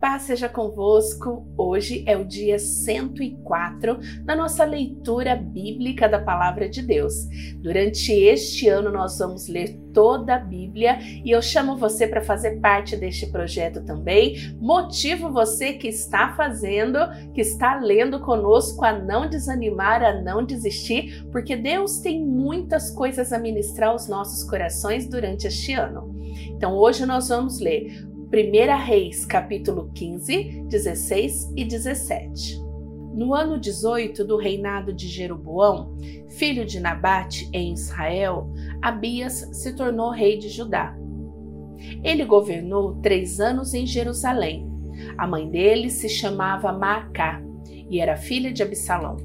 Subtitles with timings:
[0.00, 1.46] Paz seja convosco.
[1.56, 7.14] Hoje é o dia 104 da nossa leitura bíblica da Palavra de Deus.
[7.62, 12.60] Durante este ano, nós vamos ler toda a Bíblia e eu chamo você para fazer
[12.60, 14.54] parte deste projeto também.
[14.60, 16.98] Motivo você que está fazendo,
[17.32, 23.32] que está lendo conosco a não desanimar, a não desistir, porque Deus tem muitas coisas
[23.32, 26.14] a ministrar aos nossos corações durante este ano.
[26.50, 32.60] Então, hoje nós vamos ler 1 Reis, capítulo 15, 16 e 17.
[33.14, 35.96] No ano 18 do reinado de Jeroboão,
[36.30, 38.52] filho de Nabate em Israel,
[38.82, 40.96] Abias se tornou rei de Judá.
[42.02, 44.68] Ele governou três anos em Jerusalém.
[45.16, 47.40] A mãe dele se chamava Maacá
[47.88, 49.18] e era filha de Absalão.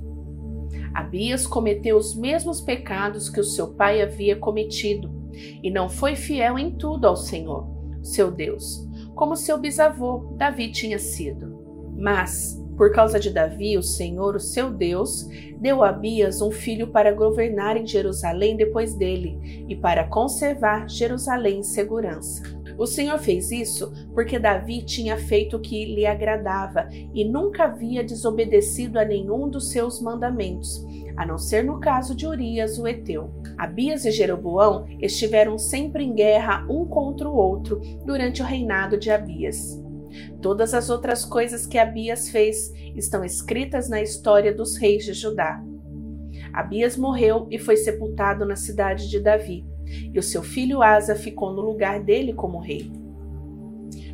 [0.93, 5.11] Abias cometeu os mesmos pecados que o seu pai havia cometido
[5.63, 7.67] e não foi fiel em tudo ao Senhor,
[8.03, 8.87] seu Deus,
[9.21, 11.93] como seu bisavô Davi tinha sido.
[11.95, 15.27] Mas, por causa de Davi, o Senhor, o seu Deus,
[15.59, 21.59] deu a Abias um filho para governar em Jerusalém depois dele e para conservar Jerusalém
[21.59, 22.41] em segurança.
[22.77, 28.03] O Senhor fez isso porque Davi tinha feito o que lhe agradava e nunca havia
[28.03, 30.85] desobedecido a nenhum dos seus mandamentos,
[31.17, 33.31] a não ser no caso de Urias, o Eteu.
[33.57, 39.11] Abias e Jeroboão estiveram sempre em guerra um contra o outro durante o reinado de
[39.11, 39.81] Abias.
[40.41, 45.63] Todas as outras coisas que Abias fez estão escritas na história dos reis de Judá.
[46.53, 49.65] Abias morreu e foi sepultado na cidade de Davi,
[50.13, 52.91] e o seu filho Asa ficou no lugar dele como rei.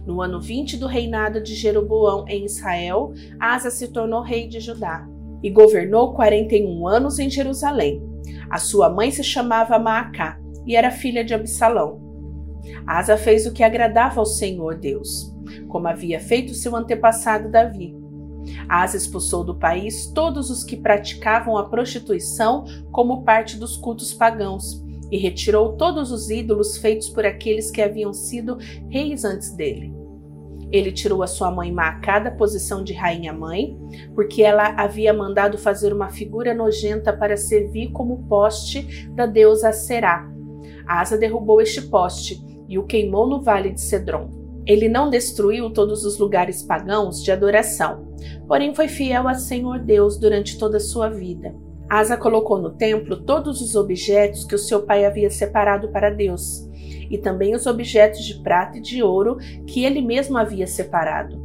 [0.05, 5.05] No ano 20 do reinado de Jeroboão em Israel, Asa se tornou rei de Judá
[5.43, 8.01] e governou 41 anos em Jerusalém.
[8.49, 11.99] A sua mãe se chamava Maacá e era filha de Absalão.
[12.85, 15.33] Asa fez o que agradava ao Senhor Deus,
[15.67, 17.95] como havia feito seu antepassado Davi.
[18.69, 24.86] Asa expulsou do país todos os que praticavam a prostituição como parte dos cultos pagãos
[25.11, 28.57] e retirou todos os ídolos feitos por aqueles que haviam sido
[28.89, 29.93] reis antes dele.
[30.71, 33.77] Ele tirou a sua mãe Maacá da posição de rainha-mãe,
[34.13, 40.29] porque ela havia mandado fazer uma figura nojenta para servir como poste da deusa Será.
[40.85, 44.29] Asa derrubou este poste e o queimou no vale de Cedron.
[44.65, 48.13] Ele não destruiu todos os lugares pagãos de adoração,
[48.45, 51.55] porém foi fiel a Senhor Deus durante toda a sua vida.
[51.89, 56.67] Asa colocou no templo todos os objetos que o seu pai havia separado para Deus,
[57.09, 61.41] e também os objetos de prata e de ouro que ele mesmo havia separado.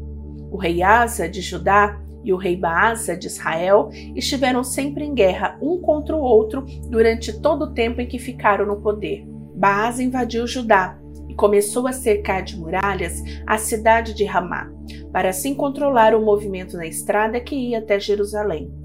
[0.50, 5.58] O rei Asa de Judá e o rei Baasa de Israel estiveram sempre em guerra
[5.60, 9.24] um contra o outro durante todo o tempo em que ficaram no poder.
[9.54, 10.98] Baasa invadiu Judá
[11.28, 14.70] e começou a cercar de muralhas a cidade de Ramá,
[15.12, 18.81] para assim controlar o movimento na estrada que ia até Jerusalém.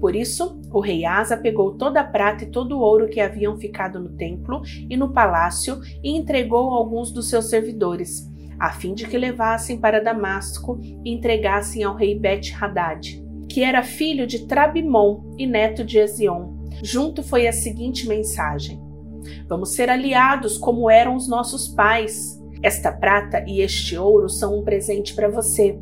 [0.00, 3.56] Por isso, o rei Asa pegou toda a prata e todo o ouro que haviam
[3.56, 9.06] ficado no templo e no palácio e entregou alguns dos seus servidores, a fim de
[9.06, 15.46] que levassem para Damasco e entregassem ao rei Bet-Hadad, que era filho de Trabimon e
[15.46, 16.54] neto de Ezion.
[16.82, 18.80] Junto foi a seguinte mensagem:
[19.48, 22.40] Vamos ser aliados como eram os nossos pais.
[22.62, 25.78] Esta prata e este ouro são um presente para você.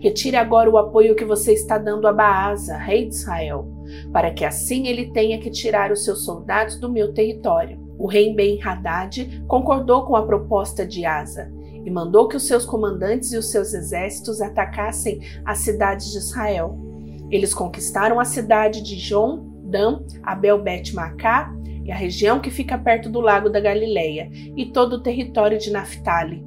[0.00, 3.66] Retire agora o apoio que você está dando a Baasa, rei de Israel,
[4.12, 7.80] para que assim ele tenha que tirar os seus soldados do meu território.
[7.98, 11.50] O rei Ben-Hadad concordou com a proposta de Asa
[11.84, 16.78] e mandou que os seus comandantes e os seus exércitos atacassem as cidades de Israel.
[17.30, 21.52] Eles conquistaram a cidade de Jon, Dan, Abel-Bet-Macá
[21.84, 25.70] e a região que fica perto do lago da Galileia e todo o território de
[25.70, 26.44] Naphtali.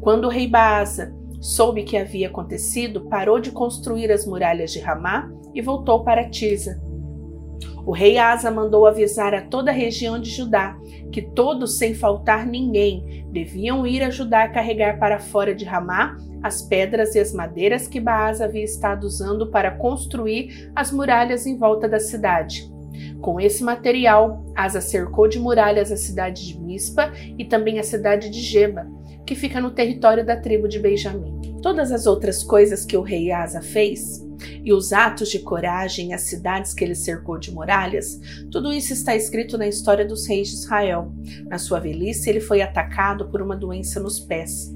[0.00, 5.28] Quando o rei Baasa soube que havia acontecido, parou de construir as muralhas de Ramá
[5.52, 6.80] e voltou para Tisa.
[7.84, 10.78] O rei Asa mandou avisar a toda a região de Judá
[11.10, 16.62] que todos, sem faltar ninguém, deviam ir ajudar a carregar para fora de Ramá as
[16.62, 21.88] pedras e as madeiras que Baás havia estado usando para construir as muralhas em volta
[21.88, 22.71] da cidade.
[23.20, 28.30] Com esse material, Asa cercou de muralhas a cidade de Mispa e também a cidade
[28.30, 28.86] de Geba,
[29.26, 31.40] que fica no território da tribo de Benjamim.
[31.62, 34.20] Todas as outras coisas que o rei Asa fez,
[34.64, 39.14] e os atos de coragem as cidades que ele cercou de muralhas, tudo isso está
[39.14, 41.12] escrito na história dos reis de Israel.
[41.48, 44.72] Na sua velhice, ele foi atacado por uma doença nos pés.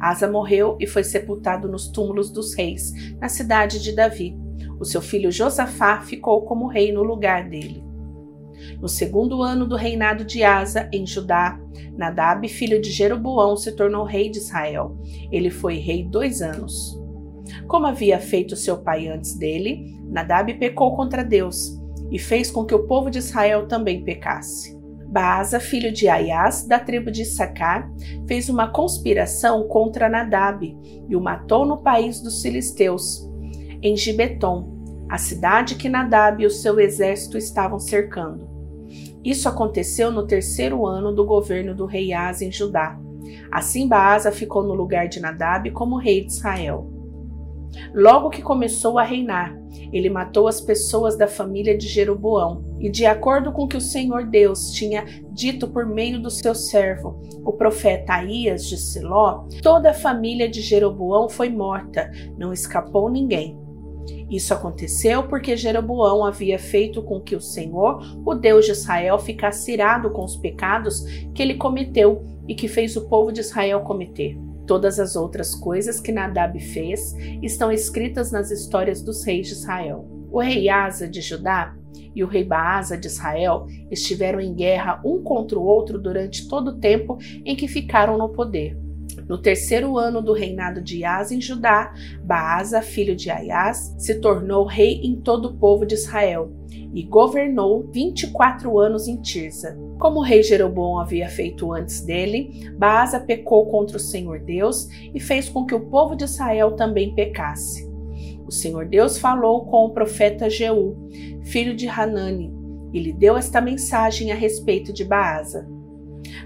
[0.00, 4.36] Asa morreu e foi sepultado nos túmulos dos reis, na cidade de Davi.
[4.78, 7.84] O seu filho Josafá ficou como rei no lugar dele.
[8.80, 11.58] No segundo ano do reinado de Asa em Judá,
[11.96, 14.96] Nadab, filho de Jeroboão, se tornou rei de Israel.
[15.30, 17.00] Ele foi rei dois anos.
[17.66, 21.78] Como havia feito seu pai antes dele, Nadab pecou contra Deus
[22.10, 24.80] e fez com que o povo de Israel também pecasse.
[25.08, 27.90] Baasa, filho de Aias, da tribo de Sacar,
[28.26, 30.74] fez uma conspiração contra Nadab
[31.08, 33.30] e o matou no país dos filisteus,
[33.82, 38.48] em Gibeton, a cidade que Nadab e o seu exército estavam cercando.
[39.24, 42.98] Isso aconteceu no terceiro ano do governo do rei Asa em Judá.
[43.50, 46.90] Assim Baasa ficou no lugar de Nadab como rei de Israel.
[47.94, 49.56] Logo que começou a reinar,
[49.92, 53.80] ele matou as pessoas da família de Jeroboão, e de acordo com o que o
[53.80, 59.90] Senhor Deus tinha dito por meio do seu servo, o profeta Aías de Siló, toda
[59.90, 63.61] a família de Jeroboão foi morta, não escapou ninguém.
[64.32, 69.70] Isso aconteceu porque Jeroboão havia feito com que o Senhor, o Deus de Israel, ficasse
[69.70, 74.38] irado com os pecados que ele cometeu e que fez o povo de Israel cometer.
[74.66, 80.08] Todas as outras coisas que Nadab fez estão escritas nas histórias dos reis de Israel.
[80.30, 81.76] O rei Asa de Judá
[82.14, 86.68] e o rei Baasa de Israel estiveram em guerra um contra o outro durante todo
[86.68, 88.81] o tempo em que ficaram no poder.
[89.28, 91.92] No terceiro ano do reinado de Asa em Judá,
[92.24, 96.52] Baasa, filho de Aias, se tornou rei em todo o povo de Israel
[96.94, 99.78] e governou 24 anos em Tirza.
[99.98, 105.20] Como o rei Jeroboão havia feito antes dele, Baasa pecou contra o Senhor Deus e
[105.20, 107.90] fez com que o povo de Israel também pecasse.
[108.46, 111.08] O Senhor Deus falou com o profeta Jeú,
[111.44, 112.52] filho de Hanani,
[112.92, 115.66] e lhe deu esta mensagem a respeito de Baasa.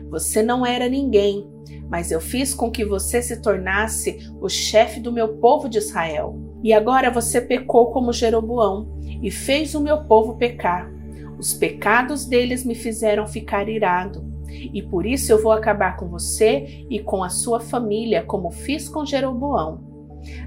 [0.09, 1.49] Você não era ninguém,
[1.89, 6.39] mas eu fiz com que você se tornasse o chefe do meu povo de Israel.
[6.63, 10.93] E agora você pecou como Jeroboão e fez o meu povo pecar.
[11.39, 14.25] Os pecados deles me fizeram ficar irado.
[14.49, 18.89] E por isso eu vou acabar com você e com a sua família, como fiz
[18.89, 19.85] com Jeroboão.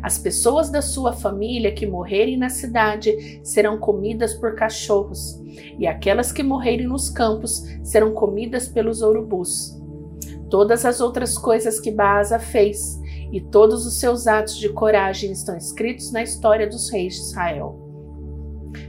[0.01, 5.41] As pessoas da sua família que morrerem na cidade serão comidas por cachorros,
[5.77, 9.78] e aquelas que morrerem nos campos serão comidas pelos urubus
[10.49, 12.99] todas as outras coisas que Baasa fez
[13.31, 17.79] e todos os seus atos de coragem estão escritos na história dos reis de Israel.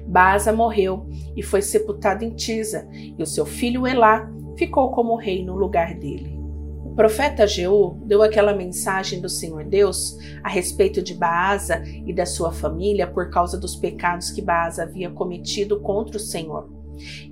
[0.06, 5.44] Baasa morreu e foi sepultado em Tisa, e o seu filho Elá ficou como rei
[5.44, 6.38] no lugar dele.
[6.84, 12.26] O profeta Jeú deu aquela mensagem do Senhor Deus a respeito de Baasa e da
[12.26, 16.79] sua família por causa dos pecados que Baasa havia cometido contra o Senhor.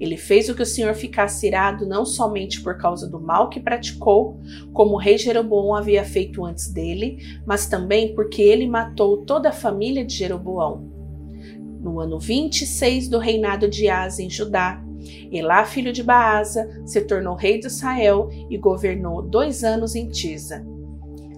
[0.01, 3.61] Ele fez o que o Senhor ficasse irado não somente por causa do mal que
[3.61, 4.41] praticou,
[4.73, 9.53] como o rei Jeroboão havia feito antes dele, mas também porque ele matou toda a
[9.53, 10.89] família de Jeroboão.
[11.81, 14.83] No ano 26 do reinado de Asa em Judá,
[15.31, 20.67] Elá, filho de Baasa, se tornou rei de Israel e governou dois anos em Tisa.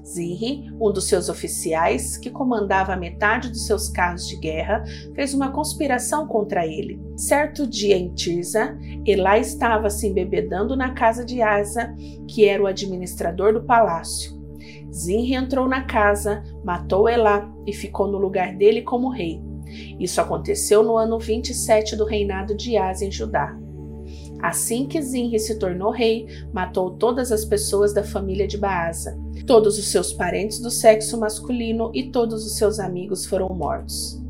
[0.06, 4.82] Zinri, um dos seus oficiais, que comandava metade dos seus carros de guerra,
[5.14, 7.00] fez uma conspiração contra ele.
[7.16, 11.94] Certo dia em Tirza, Elá estava se embebedando na casa de Asa,
[12.28, 14.40] que era o administrador do palácio.
[14.92, 19.40] Zinri entrou na casa, matou Elá e ficou no lugar dele como rei.
[19.98, 23.56] Isso aconteceu no ano 27 do reinado de Asa em Judá.
[24.42, 29.18] Assim que Zinri se tornou rei, matou todas as pessoas da família de Baasa.
[29.46, 34.20] Todos os seus parentes do sexo masculino e todos os seus amigos foram mortos.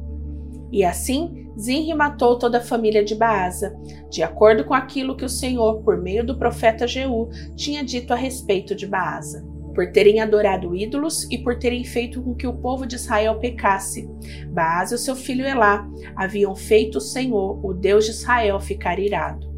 [0.72, 3.76] E assim, Zinri matou toda a família de Baasa,
[4.08, 8.16] de acordo com aquilo que o Senhor, por meio do profeta Jeú, tinha dito a
[8.16, 9.44] respeito de Baasa.
[9.74, 14.08] Por terem adorado ídolos e por terem feito com que o povo de Israel pecasse,
[14.48, 19.49] Baasa e seu filho Elá haviam feito o Senhor, o Deus de Israel, ficar irado.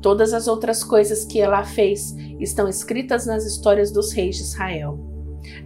[0.00, 4.98] Todas as outras coisas que ela fez estão escritas nas histórias dos reis de Israel.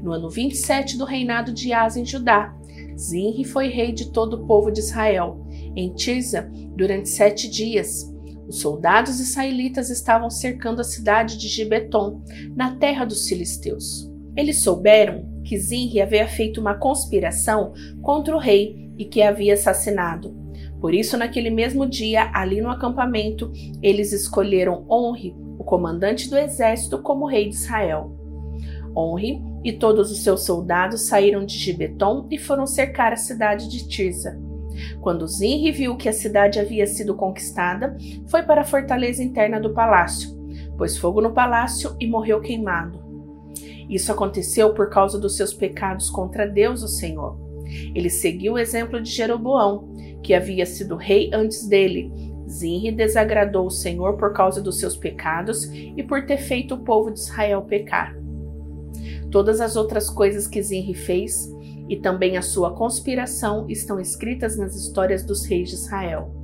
[0.02, 2.54] No ano 27 do reinado de Asa em Judá,
[2.98, 5.46] Zinri foi rei de todo o povo de Israel.
[5.74, 8.10] Em Tirza, durante sete dias,
[8.46, 12.22] os soldados israelitas estavam cercando a cidade de Gibeton,
[12.54, 14.10] na terra dos filisteus.
[14.36, 20.39] Eles souberam que Zinri havia feito uma conspiração contra o rei e que havia assassinado.
[20.80, 27.02] Por isso, naquele mesmo dia, ali no acampamento, eles escolheram Onre, o comandante do exército,
[27.02, 28.16] como rei de Israel.
[28.96, 33.86] Onre e todos os seus soldados saíram de Gibeton e foram cercar a cidade de
[33.86, 34.40] Tirza.
[35.00, 37.96] Quando Zinri viu que a cidade havia sido conquistada,
[38.26, 40.30] foi para a fortaleza interna do palácio,
[40.78, 42.98] pôs fogo no palácio e morreu queimado.
[43.88, 47.38] Isso aconteceu por causa dos seus pecados contra Deus, o Senhor.
[47.94, 49.92] Ele seguiu o exemplo de Jeroboão,
[50.22, 52.12] que havia sido rei antes dele.
[52.48, 57.10] Zinri desagradou o Senhor por causa dos seus pecados e por ter feito o povo
[57.10, 58.16] de Israel pecar.
[59.30, 61.48] Todas as outras coisas que Zinri fez
[61.88, 66.34] e também a sua conspiração estão escritas nas histórias dos reis de Israel.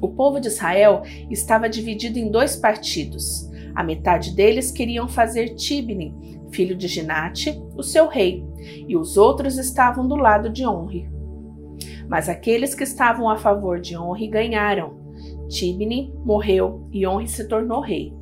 [0.00, 3.50] O povo de Israel estava dividido em dois partidos.
[3.74, 6.14] A metade deles queriam fazer Tibni,
[6.50, 8.44] filho de Ginate, o seu rei,
[8.88, 11.08] e os outros estavam do lado de Honre.
[12.10, 14.98] Mas aqueles que estavam a favor de Honre ganharam.
[15.48, 18.12] Tibni morreu e Honre se tornou rei.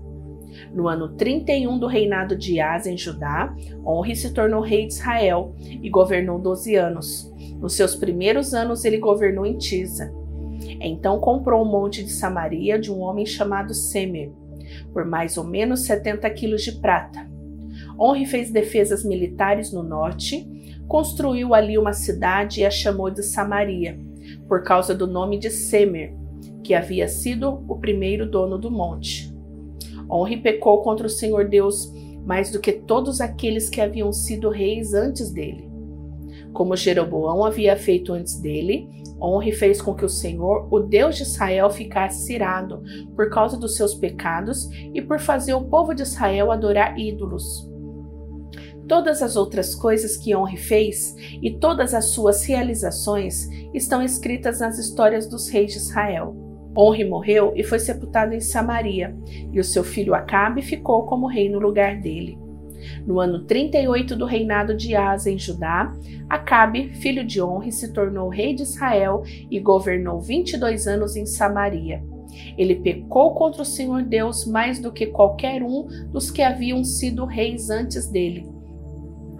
[0.74, 3.54] No ano 31 do reinado de Asa em Judá,
[3.84, 7.32] Honre se tornou rei de Israel e governou 12 anos.
[7.58, 10.12] Nos seus primeiros anos ele governou em Tisa.
[10.80, 14.30] Então comprou um monte de Samaria de um homem chamado Semer,
[14.92, 17.26] por mais ou menos 70 quilos de prata.
[17.98, 20.46] Honre fez defesas militares no norte,
[20.88, 24.00] construiu ali uma cidade e a chamou de Samaria,
[24.48, 26.14] por causa do nome de Semer,
[26.64, 29.32] que havia sido o primeiro dono do monte.
[30.10, 31.92] Honre pecou contra o Senhor Deus
[32.24, 35.68] mais do que todos aqueles que haviam sido reis antes dele.
[36.52, 38.88] Como Jeroboão havia feito antes dele,
[39.20, 42.82] Honre fez com que o Senhor, o Deus de Israel, ficasse irado
[43.14, 47.67] por causa dos seus pecados e por fazer o povo de Israel adorar ídolos.
[48.88, 54.78] Todas as outras coisas que Honre fez e todas as suas realizações estão escritas nas
[54.78, 56.34] histórias dos reis de Israel.
[56.76, 59.14] Honre morreu e foi sepultado em Samaria,
[59.52, 62.38] e o seu filho Acabe ficou como rei no lugar dele.
[63.06, 65.92] No ano 38 do reinado de Asa em Judá,
[66.30, 72.02] Acabe, filho de Honre, se tornou rei de Israel e governou 22 anos em Samaria.
[72.56, 77.26] Ele pecou contra o Senhor Deus mais do que qualquer um dos que haviam sido
[77.26, 78.57] reis antes dele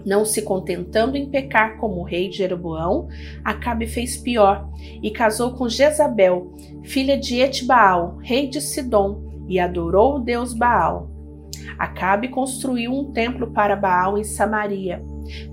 [0.09, 3.07] não se contentando em pecar como o rei Jeroboão,
[3.45, 4.67] Acabe fez pior
[5.03, 6.51] e casou com Jezabel,
[6.83, 11.11] filha de Etbaal, rei de Sidom, e adorou o deus Baal.
[11.77, 15.03] Acabe construiu um templo para Baal em Samaria,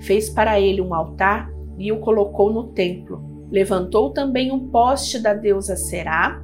[0.01, 3.47] fez para ele um altar e o colocou no templo.
[3.51, 6.43] Levantou também um poste da deusa Será,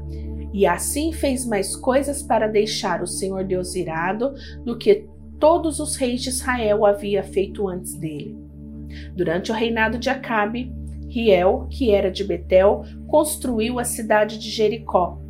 [0.52, 5.06] e assim fez mais coisas para deixar o Senhor Deus irado do que
[5.42, 8.38] todos os reis de Israel havia feito antes dele.
[9.12, 10.72] Durante o reinado de Acabe,
[11.08, 15.20] Riel, que era de Betel, construiu a cidade de Jericó.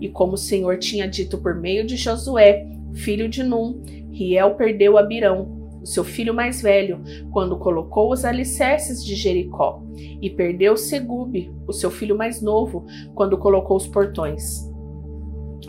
[0.00, 4.98] E como o Senhor tinha dito por meio de Josué, filho de Num, Riel perdeu
[4.98, 7.00] Abirão, o seu filho mais velho,
[7.30, 9.84] quando colocou os alicerces de Jericó,
[10.20, 14.68] e perdeu Segube, o seu filho mais novo, quando colocou os portões.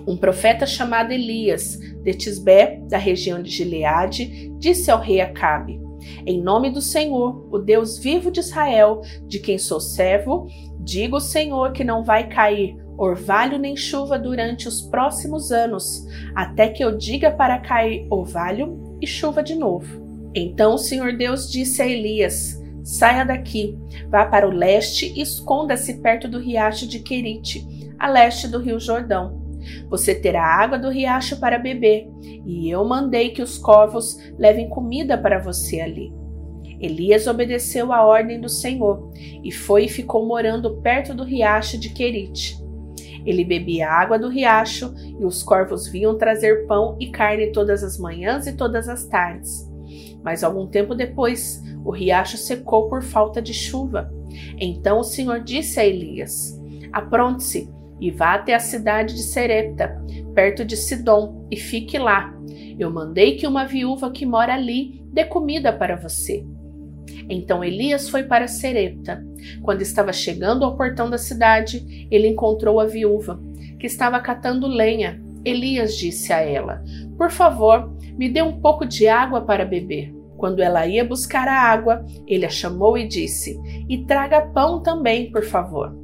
[0.08, 5.80] Um profeta chamado Elias, de Tisbé, da região de Gileade, disse ao rei Acabe:
[6.26, 10.48] Em nome do Senhor, o Deus vivo de Israel, de quem sou servo,
[10.80, 16.06] digo ao Senhor que não vai cair orvalho nem chuva durante os próximos anos,
[16.36, 20.02] até que eu diga para cair orvalho e chuva de novo.
[20.36, 23.78] Então o Senhor Deus disse a Elias: Saia daqui,
[24.10, 27.66] vá para o leste e esconda-se perto do riacho de Querite,
[27.98, 29.41] a leste do rio Jordão.
[29.90, 32.08] Você terá água do riacho para beber,
[32.46, 36.14] e eu mandei que os corvos levem comida para você ali.
[36.80, 39.12] Elias obedeceu à ordem do Senhor
[39.44, 42.58] e foi e ficou morando perto do riacho de Querite.
[43.24, 48.00] Ele bebia água do riacho e os corvos vinham trazer pão e carne todas as
[48.00, 49.70] manhãs e todas as tardes.
[50.24, 54.12] Mas algum tempo depois, o riacho secou por falta de chuva.
[54.60, 56.60] Então o Senhor disse a Elias:
[56.92, 57.70] Apronte-se
[58.02, 60.04] e vá até a cidade de Serepta,
[60.34, 62.34] perto de Sidom, e fique lá.
[62.80, 66.44] Eu mandei que uma viúva que mora ali dê comida para você.
[67.30, 69.24] Então Elias foi para Serepta.
[69.62, 73.40] Quando estava chegando ao portão da cidade, ele encontrou a viúva,
[73.80, 75.22] que estava catando lenha.
[75.46, 76.84] Elias disse a ela:
[77.18, 80.14] Por favor, me dê um pouco de água para beber.
[80.38, 85.32] Quando ela ia buscar a água, ele a chamou e disse: E traga pão também,
[85.32, 86.01] por favor.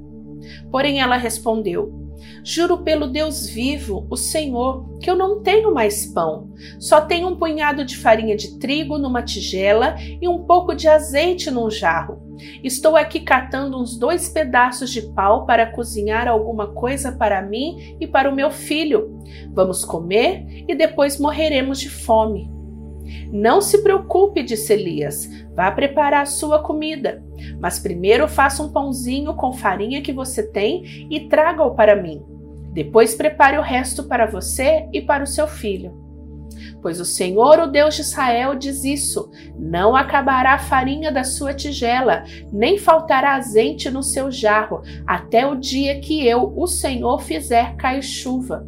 [0.71, 2.07] Porém ela respondeu:
[2.43, 6.49] Juro pelo Deus vivo, o Senhor, que eu não tenho mais pão.
[6.79, 11.51] Só tenho um punhado de farinha de trigo numa tigela e um pouco de azeite
[11.51, 12.25] num jarro.
[12.63, 18.07] Estou aqui catando uns dois pedaços de pau para cozinhar alguma coisa para mim e
[18.07, 19.19] para o meu filho.
[19.53, 22.56] Vamos comer e depois morreremos de fome.
[23.31, 25.29] Não se preocupe, disse Elias.
[25.55, 27.23] Vá preparar a sua comida.
[27.59, 32.21] Mas primeiro faça um pãozinho com farinha que você tem e traga-o para mim.
[32.73, 36.07] Depois prepare o resto para você e para o seu filho.
[36.81, 41.53] Pois o Senhor, o Deus de Israel, diz isso: não acabará a farinha da sua
[41.53, 47.75] tigela, nem faltará azeite no seu jarro, até o dia que eu, o Senhor, fizer
[47.75, 48.67] cair chuva.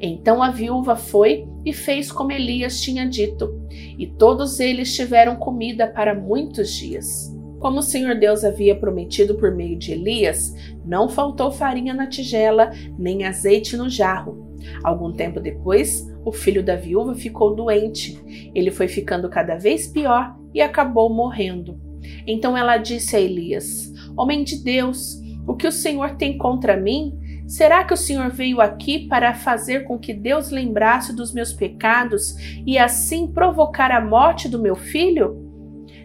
[0.00, 3.66] Então a viúva foi e fez como Elias tinha dito,
[3.98, 7.34] e todos eles tiveram comida para muitos dias.
[7.58, 12.70] Como o Senhor Deus havia prometido por meio de Elias, não faltou farinha na tigela,
[12.98, 14.54] nem azeite no jarro.
[14.84, 18.20] Algum tempo depois, o filho da viúva ficou doente.
[18.54, 21.80] Ele foi ficando cada vez pior e acabou morrendo.
[22.26, 27.18] Então ela disse a Elias: Homem de Deus, o que o Senhor tem contra mim?
[27.46, 32.34] Será que o Senhor veio aqui para fazer com que Deus lembrasse dos meus pecados
[32.66, 35.46] e assim provocar a morte do meu filho?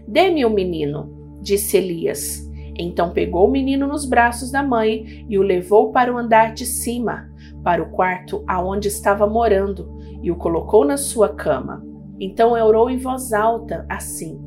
[0.07, 2.48] Dê-me o menino, disse Elias.
[2.77, 6.65] Então pegou o menino nos braços da mãe e o levou para o andar de
[6.65, 7.29] cima,
[7.63, 11.83] para o quarto aonde estava morando, e o colocou na sua cama.
[12.19, 14.39] Então orou em voz alta, assim: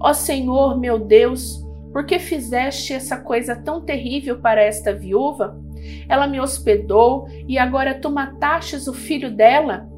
[0.00, 5.60] Ó Senhor, meu Deus, por que fizeste essa coisa tão terrível para esta viúva?
[6.08, 9.88] Ela me hospedou e agora tu matastes o filho dela?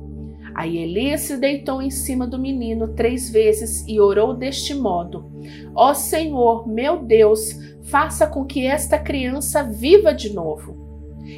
[0.54, 5.30] Aí Elias se deitou em cima do menino três vezes e orou deste modo:
[5.75, 10.90] Ó Senhor, meu Deus, faça com que esta criança viva de novo.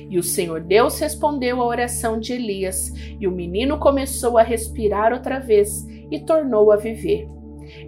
[0.08, 5.12] E o Senhor Deus respondeu à oração de Elias, e o menino começou a respirar
[5.12, 7.28] outra vez e tornou a viver.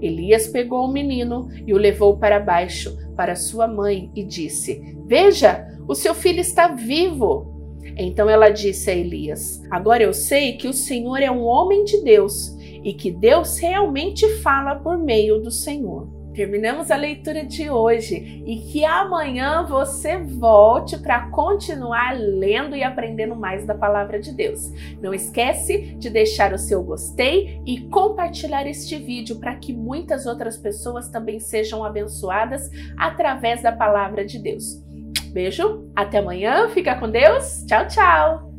[0.01, 5.74] Elias pegou o menino e o levou para baixo, para sua mãe, e disse: Veja,
[5.87, 7.53] o seu filho está vivo.
[7.97, 12.03] Então ela disse a Elias: Agora eu sei que o Senhor é um homem de
[12.03, 16.25] Deus e que Deus realmente fala por meio do Senhor.
[16.35, 23.37] Terminamos a leitura de hoje e que amanhã você volte para continuar lendo e aprendendo
[23.37, 24.73] mais da palavra de Deus.
[25.01, 30.57] Não esquece de deixar o seu gostei e compartilhar este vídeo para que muitas outras
[30.57, 34.84] pessoas também sejam abençoadas através da palavra de Deus.
[35.35, 38.54] Beijo, até amanhã, fica com Deus, tchau, tchau!